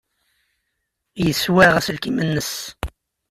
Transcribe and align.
Yeswaɣ 1.25 1.73
aselkim-nnes. 1.79 2.53